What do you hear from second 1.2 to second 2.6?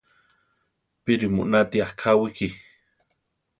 mu náti akáwiki?